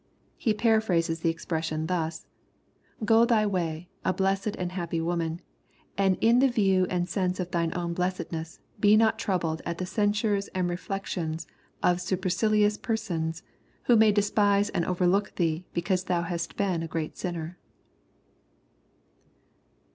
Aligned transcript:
He 0.35 0.55
paraphrases 0.55 1.19
the 1.19 1.29
expression 1.29 1.85
thus:" 1.85 2.25
Go 3.05 3.23
thy 3.23 3.45
way, 3.45 3.87
a 4.03 4.11
blessed 4.11 4.55
and 4.57 4.71
happy 4.71 4.99
woman, 4.99 5.41
and 5.95 6.17
in 6.19 6.39
the 6.39 6.47
view 6.47 6.87
and 6.89 7.07
sense 7.07 7.39
of 7.39 7.51
^ne 7.51 7.77
own 7.77 7.93
blessedness, 7.93 8.61
be 8.79 8.97
not 8.97 9.19
troubled 9.19 9.61
at 9.63 9.77
the 9.77 9.85
censures 9.85 10.47
and 10.55 10.67
reflections 10.71 11.45
of 11.83 12.01
supercilious 12.01 12.77
persons, 12.79 13.43
who 13.83 13.95
may 13.95 14.11
despise 14.11 14.69
and 14.69 14.85
overlook 14.85 15.35
thee 15.35 15.65
because 15.71 16.05
thou 16.05 16.23
hast 16.23 16.57
been 16.57 16.81
a 16.81 16.87
great 16.87 17.13
amner." 17.13 17.57